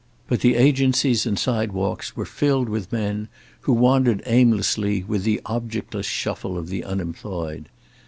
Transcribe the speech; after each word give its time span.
But 0.27 0.39
the 0.41 0.55
agencies 0.55 1.27
and 1.27 1.37
sidewalks 1.37 2.15
were 2.17 2.25
filled 2.25 2.69
with 2.69 2.91
men 2.91 3.27
who 3.59 3.73
wandered 3.73 4.23
aimlessly 4.25 5.03
with 5.03 5.21
the 5.23 5.39
objectless 5.45 6.07
shuffle 6.07 6.57
of 6.57 6.69
the 6.69 6.83
unemployed. 6.83 7.69